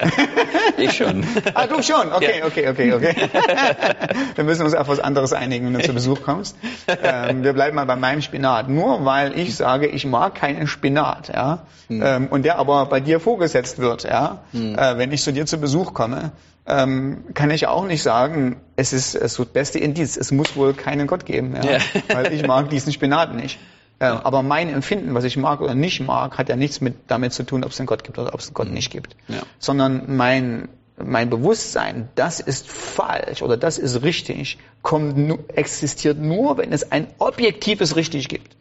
Ich 0.77 0.93
schon. 0.93 1.24
Ah, 1.53 1.67
du 1.67 1.81
schon? 1.84 2.12
Okay, 2.13 2.39
Ja. 2.39 2.46
okay, 2.46 2.70
okay, 2.70 2.93
okay. 2.93 3.15
wir 4.36 4.43
müssen 4.43 4.63
uns 4.63 4.74
auf 4.74 4.88
was 4.88 5.00
anderes 5.00 5.34
einigen, 5.34 5.65
wenn 5.67 5.74
du 5.74 5.81
zu 5.86 5.93
Besuch 5.93 6.22
kommst. 6.22 6.55
Ähm, 6.88 7.43
wir 7.43 7.53
bleiben 7.53 7.75
mal 7.75 7.86
bei 7.86 7.96
meinem 7.96 8.22
Spinat. 8.22 8.70
Nur 8.70 9.03
weil 9.05 9.38
ich 9.38 9.55
sage, 9.55 9.88
ich 9.88 10.05
mag 10.05 10.36
keinen 10.36 10.67
Spinat, 10.67 11.29
ja, 11.34 11.60
ähm, 11.89 12.27
und 12.29 12.46
der 12.46 12.58
aber 12.58 12.86
bei 12.86 13.00
dir 13.01 13.20
vorgesetzt 13.20 13.79
wird, 13.79 14.03
ja, 14.03 14.39
äh, 14.53 14.98
wenn 14.98 15.12
ich 15.12 15.22
zu 15.24 15.34
dir 15.34 15.46
zu 15.46 15.58
Besuch 15.58 15.93
komme, 15.93 16.31
ähm, 16.68 17.24
kann 17.34 17.50
ich 17.50 17.68
auch 17.68 17.86
nicht 17.86 18.03
sagen, 18.03 18.62
es 18.75 18.94
ist 18.94 19.15
es 19.15 19.36
das 19.36 19.46
beste 19.48 19.80
Indiz, 19.80 20.18
es 20.18 20.32
muss 20.32 20.56
wohl 20.56 20.74
keinen 20.74 21.08
Gott 21.08 21.25
geben, 21.25 21.56
ja, 21.56 21.72
Ja. 21.74 21.80
weil 22.13 22.34
ich 22.34 22.46
mag 22.46 22.70
diesen 22.70 22.94
Spinat 22.94 23.36
nicht. 23.36 23.60
Ähm, 24.00 24.18
aber 24.24 24.41
mein 24.41 24.70
Empfinden, 24.70 25.13
was 25.13 25.24
ich 25.24 25.38
mag 25.38 25.62
oder 25.62 25.75
nicht 25.75 26.01
mag, 26.01 26.38
hat 26.39 26.50
ja 26.50 26.56
nichts 26.56 26.82
mit 26.82 26.96
damit 27.08 27.34
zu 27.34 27.44
tun, 27.44 27.63
ob 27.63 27.72
es 27.72 27.80
einen 27.80 27.86
Gott 27.86 28.03
gibt 28.03 28.18
oder 28.18 28.34
ob 28.34 28.39
es 28.39 28.48
einen 28.48 28.56
Gott 28.56 28.72
nicht 28.72 28.91
gibt. 28.91 29.15
Ja. 29.27 29.41
Sondern 29.60 30.15
mein, 30.15 30.70
mein 31.03 31.29
Bewusstsein, 31.29 32.10
das 32.15 32.39
ist 32.39 32.67
falsch 32.67 33.41
oder 33.41 33.58
das 33.58 33.77
ist 33.77 34.01
richtig, 34.03 34.58
kommt, 34.81 35.39
existiert 35.55 36.20
nur, 36.20 36.58
wenn 36.58 36.74
es 36.74 36.91
ein 36.91 37.08
objektives 37.20 37.96
richtig 37.96 38.27
gibt. 38.29 38.55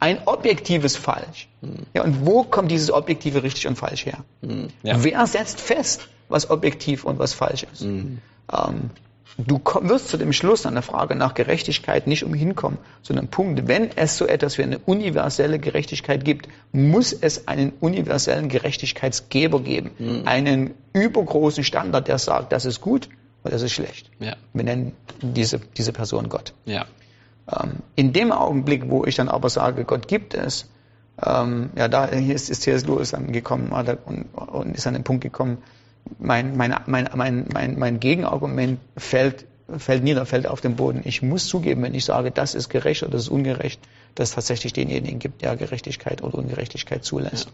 Ein 0.00 0.18
objektives 0.26 0.96
falsch. 0.96 1.48
Ja, 1.94 2.02
und 2.04 2.26
wo 2.26 2.44
kommt 2.44 2.70
dieses 2.70 2.90
objektive 2.90 3.42
richtig 3.42 3.66
und 3.66 3.76
falsch 3.76 4.06
her? 4.06 4.18
Ja. 4.82 5.02
Wer 5.02 5.26
setzt 5.26 5.60
fest, 5.60 6.08
was 6.28 6.50
objektiv 6.50 7.04
und 7.04 7.18
was 7.18 7.32
falsch 7.32 7.66
ist? 7.72 7.82
Ähm, 7.82 8.20
du 9.38 9.58
komm- 9.58 9.88
wirst 9.88 10.08
zu 10.08 10.16
dem 10.16 10.32
Schluss 10.32 10.66
an 10.66 10.74
der 10.74 10.82
Frage 10.82 11.14
nach 11.14 11.34
Gerechtigkeit 11.34 12.06
nicht 12.06 12.24
umhin 12.24 12.54
kommen, 12.54 12.78
einem 13.16 13.28
Punkt, 13.28 13.66
wenn 13.68 13.90
es 13.96 14.16
so 14.16 14.26
etwas 14.26 14.58
wie 14.58 14.62
eine 14.62 14.78
universelle 14.78 15.58
Gerechtigkeit 15.58 16.24
gibt, 16.24 16.48
muss 16.72 17.12
es 17.12 17.48
einen 17.48 17.72
universellen 17.80 18.48
Gerechtigkeitsgeber 18.48 19.60
geben. 19.60 19.90
Einen 20.26 20.74
übergroßen 20.92 21.64
Standard, 21.64 22.08
der 22.08 22.18
sagt, 22.18 22.52
das 22.52 22.64
ist 22.64 22.80
gut 22.80 23.08
und 23.42 23.52
das 23.52 23.62
ist 23.62 23.72
schlecht. 23.72 24.10
Ja. 24.20 24.36
Wir 24.52 24.64
nennen 24.64 24.92
diese, 25.22 25.60
diese 25.76 25.92
Person 25.92 26.28
Gott. 26.28 26.54
Ja. 26.64 26.86
Ähm, 27.50 27.76
in 27.94 28.12
dem 28.12 28.32
Augenblick, 28.32 28.88
wo 28.88 29.04
ich 29.04 29.16
dann 29.16 29.28
aber 29.28 29.50
sage, 29.50 29.84
Gott 29.84 30.08
gibt 30.08 30.34
es, 30.34 30.68
ähm, 31.24 31.70
ja, 31.76 31.88
da 31.88 32.10
hier 32.10 32.34
ist, 32.34 32.50
ist 32.50 32.62
C.S. 32.62 32.86
Lewis 32.86 33.10
dann 33.12 33.32
gekommen 33.32 33.72
hat 33.72 33.88
er- 33.88 34.06
und, 34.06 34.24
und 34.34 34.74
ist 34.74 34.86
an 34.86 34.94
den 34.94 35.04
Punkt 35.04 35.22
gekommen, 35.22 35.58
mein, 36.18 36.56
mein, 36.56 36.74
mein, 36.86 37.08
mein, 37.14 37.46
mein, 37.52 37.78
mein 37.78 38.00
Gegenargument 38.00 38.78
fällt, 38.96 39.46
fällt 39.78 40.02
nieder, 40.04 40.26
fällt 40.26 40.46
auf 40.46 40.60
den 40.60 40.76
Boden. 40.76 41.02
Ich 41.04 41.22
muss 41.22 41.46
zugeben, 41.46 41.82
wenn 41.82 41.94
ich 41.94 42.04
sage, 42.04 42.30
das 42.30 42.54
ist 42.54 42.68
gerecht 42.68 43.02
oder 43.02 43.12
das 43.12 43.22
ist 43.22 43.28
ungerecht, 43.28 43.80
dass 44.14 44.30
es 44.30 44.34
tatsächlich 44.34 44.72
denjenigen 44.72 45.18
gibt, 45.18 45.42
der 45.42 45.56
Gerechtigkeit 45.56 46.22
oder 46.22 46.36
Ungerechtigkeit 46.38 47.04
zulässt. 47.04 47.52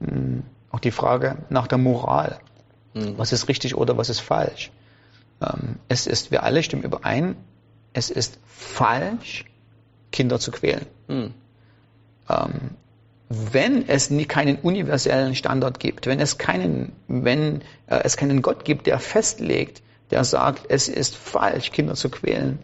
Mm, 0.00 0.40
Auch 0.70 0.80
die 0.80 0.90
Frage 0.90 1.36
nach 1.50 1.66
der 1.66 1.78
Moral. 1.78 2.38
Was 3.16 3.32
ist 3.32 3.48
richtig 3.48 3.74
oder 3.74 3.96
was 3.96 4.10
ist 4.10 4.20
falsch? 4.20 4.70
Ähm, 5.40 5.76
es 5.88 6.06
ist, 6.06 6.30
wir 6.30 6.42
alle 6.42 6.62
stimmen 6.62 6.82
überein, 6.82 7.36
es 7.94 8.10
ist 8.10 8.38
falsch, 8.46 9.46
Kinder 10.10 10.38
zu 10.38 10.50
quälen. 10.50 10.84
Ähm, 12.28 12.60
wenn 13.52 13.88
es 13.88 14.10
nie 14.10 14.24
keinen 14.24 14.56
universellen 14.56 15.34
Standard 15.34 15.80
gibt, 15.80 16.06
wenn 16.06 16.20
es 16.20 16.38
keinen, 16.38 16.92
wenn 17.08 17.62
äh, 17.86 18.00
es 18.04 18.16
keinen 18.16 18.42
Gott 18.42 18.64
gibt, 18.64 18.86
der 18.86 18.98
festlegt, 18.98 19.82
der 20.10 20.24
sagt, 20.24 20.66
es 20.68 20.88
ist 20.88 21.16
falsch, 21.16 21.72
Kinder 21.72 21.94
zu 21.94 22.10
quälen, 22.10 22.58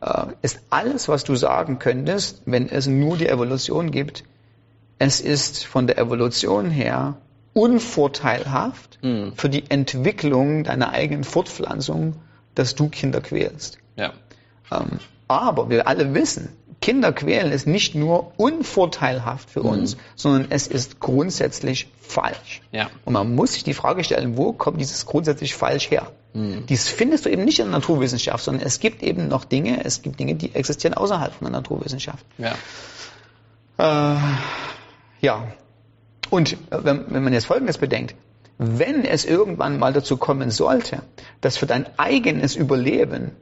äh, 0.00 0.26
ist 0.42 0.60
alles, 0.70 1.08
was 1.08 1.24
du 1.24 1.34
sagen 1.34 1.78
könntest, 1.78 2.42
wenn 2.46 2.68
es 2.68 2.86
nur 2.86 3.18
die 3.18 3.28
Evolution 3.28 3.90
gibt, 3.90 4.24
es 4.98 5.20
ist 5.20 5.64
von 5.64 5.86
der 5.86 5.98
Evolution 5.98 6.70
her 6.70 7.18
unvorteilhaft 7.52 8.98
für 9.34 9.48
die 9.48 9.64
Entwicklung 9.70 10.64
deiner 10.64 10.90
eigenen 10.90 11.24
Fortpflanzung, 11.24 12.16
dass 12.54 12.74
du 12.74 12.88
Kinder 12.88 13.20
quälst. 13.20 13.78
Ja. 13.96 14.12
Ähm, 14.70 14.98
aber 15.28 15.68
wir 15.70 15.86
alle 15.86 16.14
wissen, 16.14 16.48
Kinder 16.80 17.12
quälen 17.12 17.52
ist 17.52 17.66
nicht 17.66 17.94
nur 17.94 18.32
unvorteilhaft 18.36 19.50
für 19.50 19.62
uns, 19.62 19.96
sondern 20.14 20.46
es 20.50 20.66
ist 20.66 21.00
grundsätzlich 21.00 21.88
falsch. 22.00 22.62
Ja. 22.70 22.90
Und 23.04 23.14
man 23.14 23.34
muss 23.34 23.54
sich 23.54 23.64
die 23.64 23.74
Frage 23.74 24.04
stellen, 24.04 24.36
wo 24.36 24.52
kommt 24.52 24.80
dieses 24.80 25.06
grundsätzlich 25.06 25.54
falsch 25.54 25.90
her? 25.90 26.12
Dies 26.68 26.90
findest 26.90 27.24
du 27.24 27.30
eben 27.30 27.46
nicht 27.46 27.60
in 27.60 27.70
der 27.70 27.78
Naturwissenschaft, 27.78 28.44
sondern 28.44 28.66
es 28.66 28.78
gibt 28.78 29.02
eben 29.02 29.26
noch 29.26 29.44
Dinge, 29.44 29.82
es 29.82 30.02
gibt 30.02 30.20
Dinge, 30.20 30.34
die 30.34 30.54
existieren 30.54 30.92
außerhalb 30.92 31.32
von 31.32 31.46
der 31.46 31.52
Naturwissenschaft. 31.52 32.26
Ja. 32.36 32.54
Äh, 33.78 34.20
ja. 35.22 35.48
Und 36.28 36.52
äh, 36.52 36.56
wenn, 36.70 37.06
wenn 37.08 37.24
man 37.24 37.32
jetzt 37.32 37.46
Folgendes 37.46 37.78
bedenkt, 37.78 38.14
wenn 38.58 39.04
es 39.04 39.24
irgendwann 39.24 39.78
mal 39.78 39.92
dazu 39.92 40.16
kommen 40.16 40.50
sollte, 40.50 41.02
dass 41.40 41.56
für 41.58 41.66
dein 41.66 41.86
eigenes 41.98 42.56
Überleben 42.56 43.32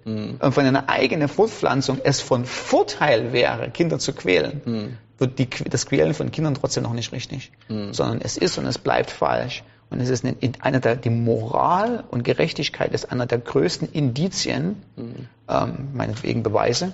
und 0.40 0.52
für 0.52 0.62
deine 0.62 0.88
eigene 0.88 1.28
Fortpflanzung 1.28 2.00
es 2.02 2.20
von 2.20 2.44
Vorteil 2.44 3.32
wäre, 3.32 3.70
Kinder 3.70 3.98
zu 3.98 4.12
quälen, 4.12 4.98
wird 5.18 5.38
die, 5.38 5.48
das 5.48 5.86
Quälen 5.86 6.14
von 6.14 6.32
Kindern 6.32 6.54
trotzdem 6.54 6.82
noch 6.82 6.92
nicht 6.92 7.12
richtig, 7.12 7.52
sondern 7.92 8.20
es 8.20 8.36
ist 8.36 8.58
und 8.58 8.66
es 8.66 8.78
bleibt 8.78 9.10
falsch. 9.10 9.62
Und 9.90 10.00
es 10.00 10.08
ist 10.08 10.24
eine, 10.24 10.34
einer 10.60 10.80
der, 10.80 10.96
die 10.96 11.10
Moral 11.10 12.02
und 12.10 12.24
Gerechtigkeit 12.24 12.92
ist 12.92 13.12
einer 13.12 13.26
der 13.26 13.38
größten 13.38 13.92
Indizien, 13.92 14.82
ähm, 15.48 15.88
meinetwegen 15.92 16.42
Beweise, 16.42 16.92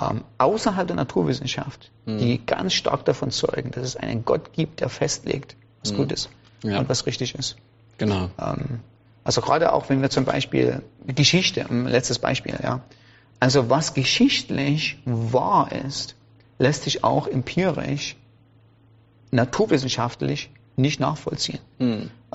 ähm, 0.00 0.22
außerhalb 0.38 0.88
der 0.88 0.96
Naturwissenschaft, 0.96 1.92
die 2.06 2.44
ganz 2.44 2.72
stark 2.72 3.04
davon 3.04 3.30
zeugen, 3.30 3.70
dass 3.70 3.84
es 3.84 3.96
einen 3.96 4.24
Gott 4.24 4.52
gibt, 4.52 4.80
der 4.80 4.88
festlegt, 4.88 5.54
was 5.82 5.94
gut 5.94 6.10
ist 6.10 6.30
Ja. 6.62 6.78
und 6.78 6.88
was 6.88 7.06
richtig 7.06 7.34
ist. 7.34 7.56
Genau. 7.98 8.30
Ähm, 8.40 8.80
also 9.24 9.40
gerade 9.40 9.72
auch, 9.72 9.88
wenn 9.88 10.02
wir 10.02 10.10
zum 10.10 10.24
Beispiel 10.24 10.82
Geschichte, 11.06 11.66
ein 11.68 11.86
letztes 11.86 12.18
Beispiel, 12.18 12.54
ja. 12.62 12.80
Also 13.38 13.70
was 13.70 13.94
geschichtlich 13.94 14.98
wahr 15.04 15.70
ist, 15.86 16.14
lässt 16.58 16.82
sich 16.82 17.04
auch 17.04 17.26
empirisch, 17.26 18.16
naturwissenschaftlich 19.30 20.50
nicht 20.76 21.00
nachvollziehen. 21.00 21.60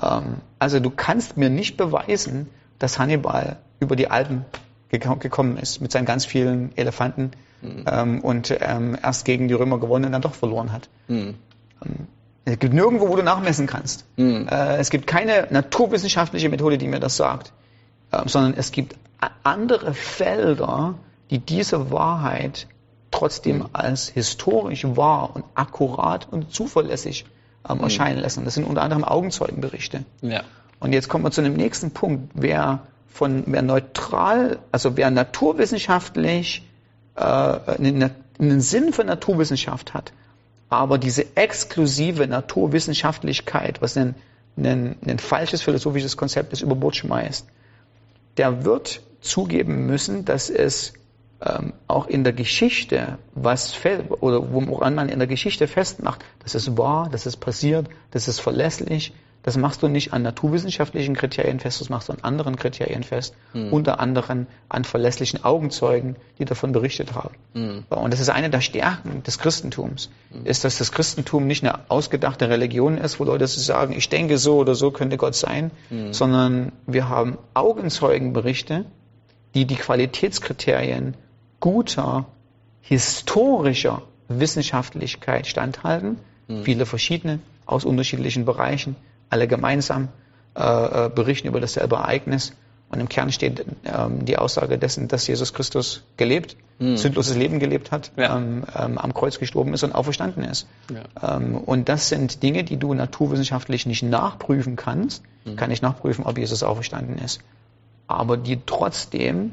Ähm, 0.02 0.36
also 0.58 0.80
du 0.80 0.90
kannst 0.90 1.36
mir 1.36 1.50
nicht 1.50 1.76
beweisen, 1.76 2.48
dass 2.78 2.98
Hannibal 2.98 3.58
über 3.80 3.96
die 3.96 4.10
Alpen 4.10 4.44
geko- 4.92 5.18
gekommen 5.18 5.56
ist 5.56 5.80
mit 5.80 5.92
seinen 5.92 6.04
ganz 6.06 6.24
vielen 6.24 6.76
Elefanten 6.76 7.32
ähm, 7.86 8.20
und 8.20 8.54
ähm, 8.60 8.96
erst 9.02 9.24
gegen 9.24 9.48
die 9.48 9.54
Römer 9.54 9.78
gewonnen 9.78 10.06
und 10.06 10.12
dann 10.12 10.22
doch 10.22 10.34
verloren 10.34 10.72
hat. 10.72 10.88
Ähm, 11.84 12.06
es 12.46 12.60
gibt 12.60 12.74
nirgendwo, 12.74 13.08
wo 13.08 13.16
du 13.16 13.22
nachmessen 13.22 13.66
kannst. 13.66 14.04
Äh, 14.46 14.76
es 14.78 14.90
gibt 14.90 15.06
keine 15.08 15.48
naturwissenschaftliche 15.50 16.48
Methode, 16.48 16.78
die 16.78 16.86
mir 16.86 17.00
das 17.00 17.16
sagt, 17.16 17.52
ähm, 18.12 18.28
sondern 18.28 18.54
es 18.54 18.70
gibt 18.70 18.94
andere 19.42 19.94
Felder, 19.94 20.94
die 21.30 21.40
diese 21.40 21.90
Wahrheit 21.90 22.68
trotzdem 23.10 23.66
als 23.72 24.08
historisch 24.08 24.84
wahr 24.84 25.34
und 25.34 25.44
akkurat 25.54 26.28
und 26.30 26.54
zuverlässig 26.54 27.26
ähm, 27.68 27.80
erscheinen 27.80 28.20
lassen. 28.20 28.44
Das 28.44 28.54
sind 28.54 28.64
unter 28.64 28.82
anderem 28.82 29.02
Augenzeugenberichte. 29.02 30.04
Ja. 30.22 30.42
Und 30.78 30.92
jetzt 30.92 31.08
kommen 31.08 31.24
wir 31.24 31.32
zu 31.32 31.42
dem 31.42 31.54
nächsten 31.54 31.90
Punkt. 31.90 32.30
Wer 32.34 32.80
von, 33.08 33.42
wer 33.46 33.62
neutral, 33.62 34.58
also 34.70 34.96
wer 34.96 35.10
naturwissenschaftlich 35.10 36.62
äh, 37.16 37.22
einen, 37.22 38.10
einen 38.38 38.60
Sinn 38.60 38.92
für 38.92 39.02
Naturwissenschaft 39.02 39.94
hat, 39.94 40.12
aber 40.68 40.98
diese 40.98 41.36
exklusive 41.36 42.26
Naturwissenschaftlichkeit, 42.26 43.80
was 43.82 43.96
ein, 43.96 44.14
ein, 44.56 44.96
ein 45.06 45.18
falsches 45.18 45.62
philosophisches 45.62 46.16
Konzept 46.16 46.52
ist, 46.52 46.62
über 46.62 46.74
Bord 46.74 46.96
schmeißt, 46.96 47.46
der 48.36 48.64
wird 48.64 49.00
zugeben 49.20 49.86
müssen, 49.86 50.24
dass 50.24 50.50
es 50.50 50.92
ähm, 51.40 51.72
auch 51.86 52.06
in 52.06 52.24
der 52.24 52.32
Geschichte 52.32 53.18
was 53.34 53.74
fällt, 53.74 54.10
oder 54.22 54.52
woran 54.52 54.94
man 54.94 55.08
in 55.08 55.18
der 55.18 55.28
Geschichte 55.28 55.66
festmacht, 55.68 56.24
das 56.42 56.54
ist 56.54 56.76
wahr, 56.76 57.08
das 57.10 57.26
ist 57.26 57.36
passiert, 57.36 57.88
das 58.10 58.28
ist 58.28 58.40
verlässlich, 58.40 59.12
das 59.46 59.56
machst 59.56 59.80
du 59.84 59.86
nicht 59.86 60.12
an 60.12 60.22
naturwissenschaftlichen 60.22 61.14
Kriterien 61.14 61.60
fest, 61.60 61.80
das 61.80 61.88
machst 61.88 62.08
du 62.08 62.12
an 62.12 62.18
anderen 62.22 62.56
Kriterien 62.56 63.04
fest, 63.04 63.32
unter 63.70 64.00
anderem 64.00 64.48
an 64.68 64.82
verlässlichen 64.82 65.44
Augenzeugen, 65.44 66.16
die 66.40 66.44
davon 66.44 66.72
berichtet 66.72 67.14
haben. 67.14 67.36
Und 67.88 68.12
das 68.12 68.18
ist 68.18 68.28
eine 68.28 68.50
der 68.50 68.60
Stärken 68.60 69.22
des 69.22 69.38
Christentums, 69.38 70.10
ist, 70.42 70.64
dass 70.64 70.78
das 70.78 70.90
Christentum 70.90 71.46
nicht 71.46 71.62
eine 71.62 71.88
ausgedachte 71.90 72.48
Religion 72.48 72.98
ist, 72.98 73.20
wo 73.20 73.24
Leute 73.24 73.46
sagen, 73.46 73.94
ich 73.96 74.08
denke 74.08 74.36
so 74.36 74.56
oder 74.56 74.74
so 74.74 74.90
könnte 74.90 75.16
Gott 75.16 75.36
sein, 75.36 75.70
sondern 76.10 76.72
wir 76.88 77.08
haben 77.08 77.38
Augenzeugenberichte, 77.54 78.84
die 79.54 79.64
die 79.64 79.76
Qualitätskriterien 79.76 81.14
guter, 81.60 82.26
historischer 82.80 84.02
Wissenschaftlichkeit 84.26 85.46
standhalten, 85.46 86.18
viele 86.64 86.84
verschiedene 86.84 87.38
aus 87.64 87.84
unterschiedlichen 87.84 88.44
Bereichen, 88.44 88.96
alle 89.30 89.48
gemeinsam 89.48 90.08
äh, 90.56 91.06
äh, 91.06 91.10
berichten 91.10 91.48
über 91.48 91.60
dasselbe 91.60 91.96
Ereignis 91.96 92.52
Und 92.88 93.00
im 93.00 93.08
Kern 93.08 93.32
steht 93.32 93.64
ähm, 93.84 94.24
die 94.24 94.38
Aussage 94.38 94.78
dessen, 94.78 95.08
dass 95.08 95.26
Jesus 95.26 95.52
Christus 95.52 96.04
gelebt, 96.16 96.56
mhm. 96.78 96.96
sündloses 96.96 97.36
Leben 97.36 97.58
gelebt 97.58 97.90
hat, 97.90 98.12
ja. 98.16 98.36
ähm, 98.36 98.64
ähm, 98.76 98.98
am 98.98 99.12
Kreuz 99.12 99.38
gestorben 99.38 99.74
ist 99.74 99.82
und 99.82 99.92
auferstanden 99.92 100.44
ist. 100.44 100.68
Ja. 100.92 101.36
Ähm, 101.36 101.56
und 101.56 101.88
das 101.88 102.08
sind 102.08 102.42
Dinge, 102.44 102.62
die 102.62 102.76
du 102.76 102.94
naturwissenschaftlich 102.94 103.86
nicht 103.86 104.04
nachprüfen 104.04 104.76
kannst. 104.76 105.24
Mhm. 105.44 105.56
Kann 105.56 105.70
ich 105.72 105.82
nachprüfen, 105.82 106.24
ob 106.24 106.38
Jesus 106.38 106.62
auferstanden 106.62 107.18
ist. 107.18 107.40
Aber 108.06 108.36
die 108.36 108.60
trotzdem 108.64 109.52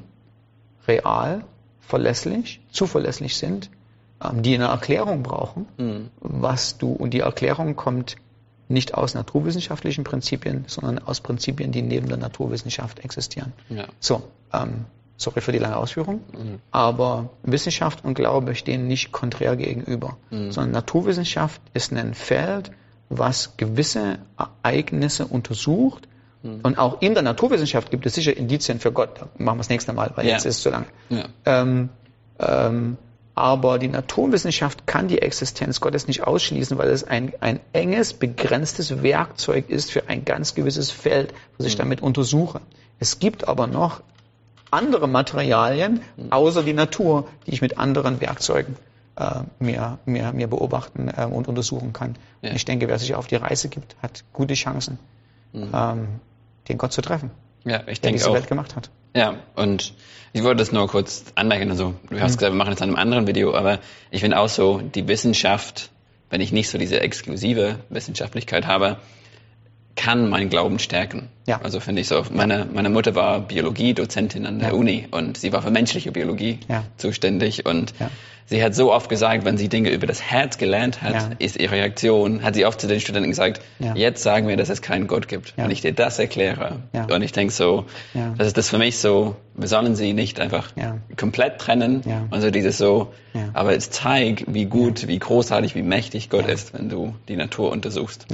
real, 0.88 1.44
verlässlich, 1.82 2.62
zuverlässig 2.72 3.36
sind, 3.36 3.72
ähm, 4.24 4.44
die 4.44 4.53
eine 4.53 4.65
Erklärung 4.65 5.24
brauchen, 5.24 5.65
mhm. 5.77 6.10
was 6.20 6.77
du, 6.77 6.92
und 6.92 7.15
die 7.15 7.22
Erklärung 7.22 7.75
kommt 7.75 8.15
nicht 8.67 8.93
aus 8.93 9.13
naturwissenschaftlichen 9.13 10.03
Prinzipien, 10.03 10.65
sondern 10.67 11.00
aus 11.00 11.22
Prinzipien, 11.22 11.72
die 11.72 11.82
neben 11.82 12.08
der 12.08 12.17
Naturwissenschaft 12.17 13.00
existieren. 13.00 13.53
Ja. 13.70 13.86
So, 14.00 14.24
ähm, 14.53 14.86
sorry 15.17 15.41
für 15.41 15.51
die 15.51 15.60
lange 15.60 15.77
Ausführung, 15.77 16.22
mhm. 16.34 16.60
aber 16.72 17.29
Wissenschaft 17.43 18.03
und 18.03 18.13
Glaube 18.13 18.55
stehen 18.55 18.88
nicht 18.88 19.12
konträr 19.12 19.55
gegenüber, 19.55 20.17
mhm. 20.29 20.51
sondern 20.51 20.72
Naturwissenschaft 20.72 21.62
ist 21.74 21.91
ein 21.93 22.13
Feld, 22.13 22.72
was 23.10 23.58
gewisse 23.58 24.20
Ereignisse 24.38 25.25
untersucht. 25.25 26.08
Mhm. 26.41 26.62
Und 26.63 26.77
auch 26.77 27.01
in 27.01 27.13
der 27.13 27.24
Naturwissenschaft 27.24 27.91
gibt 27.91 28.05
es 28.05 28.15
sicher 28.15 28.36
Indizien 28.36 28.79
für 28.79 28.91
Gott. 28.91 29.20
Da 29.20 29.29
machen 29.38 29.58
wir 29.58 29.62
das 29.62 29.70
nächste 29.70 29.93
Mal, 29.93 30.12
weil 30.15 30.25
ja. 30.25 30.34
jetzt 30.34 30.46
ist 30.46 30.58
es 30.58 30.62
zu 30.63 30.70
lang. 30.70 30.86
Ja. 31.10 31.25
Ähm, 31.46 31.89
ähm, 32.39 32.98
aber 33.36 33.80
die 33.80 33.88
Naturwissenschaft 33.88 34.86
kann 34.86 35.08
die 35.08 35.22
Existenz 35.22 35.82
Gottes 35.82 36.08
nicht 36.08 36.25
ausschließen, 36.25 36.78
weil 36.78 36.90
es 36.90 37.04
ein, 37.04 37.34
ein 37.40 37.60
enges, 37.74 38.13
begrenztes 38.13 39.02
Werkzeug 39.02 39.70
ist 39.70 39.92
für 39.92 40.08
ein 40.08 40.24
ganz 40.24 40.54
gewisses 40.54 40.92
Feld, 40.92 41.34
was 41.58 41.66
ich 41.66 41.75
mhm. 41.75 41.80
damit 41.80 42.02
untersuche. 42.02 42.62
Es 43.00 43.20
gibt 43.20 43.48
aber 43.48 43.66
noch 43.68 44.02
andere 44.70 45.08
Materialien, 45.08 46.02
außer 46.30 46.63
die 46.63 46.74
Natur, 46.74 47.28
die 47.46 47.52
ich 47.52 47.62
mit 47.62 47.78
anderen 47.78 48.22
Werkzeugen 48.22 48.75
äh, 49.16 49.42
mir, 49.60 50.00
mir, 50.06 50.32
mir 50.34 50.48
beobachten 50.48 51.10
äh, 51.16 51.25
und 51.25 51.48
untersuchen 51.48 51.94
kann. 51.94 52.16
Ja. 52.42 52.50
Und 52.50 52.56
ich 52.56 52.66
denke, 52.66 52.88
wer 52.88 53.00
sich 53.00 53.16
auf 53.16 53.28
die 53.28 53.36
Reise 53.36 53.70
gibt, 53.70 53.96
hat 54.02 54.24
gute 54.34 54.54
Chancen, 54.54 55.00
mhm. 55.54 55.70
ähm, 55.74 56.08
den 56.68 56.78
Gott 56.78 56.94
zu 56.94 57.02
treffen. 57.02 57.32
Ja, 57.65 57.82
ich 57.88 58.01
der 58.01 58.12
denke 58.12 58.17
diese 58.17 58.29
auch. 58.29 58.34
Welt 58.36 58.48
gemacht 58.48 58.75
hat. 58.75 58.89
Ja, 59.15 59.36
und 59.55 59.93
ich 60.34 60.43
wollte 60.43 60.58
das 60.58 60.72
nur 60.72 60.88
kurz 60.88 61.25
anmerken. 61.36 61.70
Also, 61.70 61.93
du 62.10 62.20
hast 62.20 62.34
mhm. 62.34 62.38
gesagt, 62.38 62.41
wir 62.41 62.58
machen 62.58 62.72
das 62.72 62.82
in 62.82 62.89
einem 62.89 62.96
anderen 62.98 63.27
Video, 63.27 63.53
aber 63.53 63.79
ich 64.12 64.22
finde 64.22 64.39
auch 64.39 64.50
so, 64.50 64.79
die 64.79 65.08
Wissenschaft, 65.08 65.91
wenn 66.29 66.41
ich 66.41 66.51
nicht 66.51 66.70
so 66.70 66.77
diese 66.77 67.00
exklusive 67.00 67.79
Wissenschaftlichkeit 67.89 68.65
habe, 68.65 68.98
kann 69.96 70.30
meinen 70.30 70.50
Glauben 70.50 70.80
stärken. 70.80 71.30
Ja. 71.46 71.62
Also 71.62 71.80
finde 71.80 72.02
ich 72.02 72.08
so. 72.08 72.24
Meine, 72.32 72.66
meine 72.72 72.90
Mutter 72.90 73.16
war 73.16 73.42
Biologie-Dozentin 73.42 74.46
an 74.46 74.60
der 74.60 74.70
ja. 74.70 74.76
Uni 74.76 75.08
und 75.12 75.38
sie 75.38 75.52
war 75.54 75.62
für 75.62 75.72
menschliche 75.72 76.12
Biologie 76.12 76.60
ja. 76.68 76.84
zuständig 76.98 77.66
und 77.66 77.94
ja. 78.00 78.10
sie 78.46 78.64
hat 78.64 78.74
so 78.74 78.94
oft 78.94 79.10
gesagt, 79.10 79.44
wenn 79.46 79.58
sie 79.58 79.68
Dinge 79.68 79.92
über 79.92 80.08
das 80.08 80.22
Herz 80.22 80.58
gelernt 80.58 81.02
hat, 81.02 81.14
ja. 81.14 81.30
ist 81.40 81.58
ihre 81.58 81.76
Reaktion, 81.76 82.44
hat 82.44 82.56
sie 82.56 82.66
oft 82.66 82.80
zu 82.80 82.88
den 82.88 83.02
Studenten 83.02 83.30
gesagt, 83.30 83.62
jetzt 83.94 84.24
sagen 84.24 84.48
wir, 84.48 84.58
dass 84.58 84.70
es 84.70 84.82
keinen 84.82 85.08
Gott 85.08 85.28
gibt. 85.28 85.54
Wenn 85.58 85.70
ich 85.70 85.82
dir 85.82 85.94
das 85.94 86.18
erkläre. 86.18 86.80
Und 86.94 87.22
ich 87.22 87.34
denke 87.34 87.54
so, 87.54 87.86
das 88.38 88.48
ist 88.48 88.58
das 88.58 88.70
für 88.70 88.78
mich 88.78 88.98
so, 88.98 89.36
wir 89.56 89.68
sollen 89.68 89.96
sie 89.96 90.14
nicht 90.14 90.40
einfach 90.40 90.72
komplett 91.18 91.60
trennen. 91.60 92.02
Und 92.32 92.42
so 92.42 92.52
dieses 92.52 92.78
so, 92.78 93.14
aber 93.54 93.76
es 93.76 93.90
zeigt, 93.90 94.46
wie 94.48 94.66
gut, 94.66 95.08
wie 95.08 95.20
großartig, 95.20 95.76
wie 95.76 95.84
mächtig 95.84 96.30
Gott 96.30 96.48
ist, 96.48 96.74
wenn 96.74 96.90
du 96.90 97.16
die 97.28 97.36
Natur 97.36 97.72
untersuchst. 97.72 98.28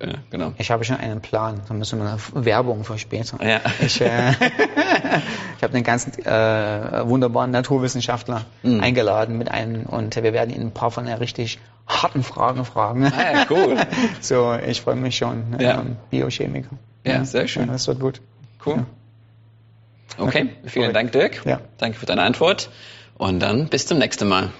Ja. 0.00 0.14
Genau. 0.30 0.52
Ich 0.58 0.70
habe 0.70 0.84
schon 0.84 0.96
einen 0.96 1.20
Plan. 1.20 1.60
Da 1.68 1.74
müssen 1.74 1.98
wir 1.98 2.06
eine 2.08 2.44
Werbung 2.44 2.84
für 2.84 2.98
später. 2.98 3.38
Ja. 3.44 3.60
Ich, 3.80 4.00
äh, 4.00 4.30
ich 5.56 5.62
habe 5.62 5.74
einen 5.74 5.84
ganzen 5.84 6.12
äh, 6.24 7.08
wunderbaren 7.08 7.50
Naturwissenschaftler 7.50 8.44
mhm. 8.62 8.80
eingeladen 8.80 9.38
mit 9.38 9.50
einem 9.50 9.84
und 9.86 10.16
wir 10.16 10.32
werden 10.32 10.54
ihn 10.54 10.62
ein 10.62 10.72
paar 10.72 10.90
von 10.90 11.06
den 11.06 11.16
richtig 11.16 11.58
harten 11.86 12.22
Fragen 12.22 12.64
fragen. 12.64 13.04
Ah, 13.04 13.32
ja, 13.32 13.46
cool. 13.50 13.76
so, 14.20 14.54
ich 14.54 14.80
freue 14.80 14.96
mich 14.96 15.16
schon. 15.16 15.56
Ja. 15.58 15.80
Ähm, 15.80 15.96
Biochemiker. 16.10 16.70
Ja, 17.04 17.24
sehr 17.24 17.48
schön. 17.48 17.68
das 17.68 17.86
wird 17.88 18.00
gut. 18.00 18.20
Cool. 18.64 18.86
Okay, 20.18 20.42
okay. 20.42 20.48
vielen 20.66 20.92
Dank, 20.92 21.12
Dirk. 21.12 21.44
Ja. 21.44 21.60
Danke 21.78 21.98
für 21.98 22.06
deine 22.06 22.22
Antwort. 22.22 22.70
Und 23.16 23.40
dann 23.40 23.68
bis 23.68 23.86
zum 23.86 23.98
nächsten 23.98 24.28
Mal. 24.28 24.50